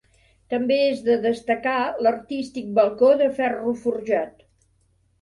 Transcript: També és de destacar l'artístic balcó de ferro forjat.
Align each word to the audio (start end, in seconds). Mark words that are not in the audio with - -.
També 0.53 0.77
és 0.85 1.03
de 1.09 1.17
destacar 1.25 1.75
l'artístic 2.07 2.75
balcó 2.81 3.13
de 3.23 3.31
ferro 3.39 3.79
forjat. 3.87 4.47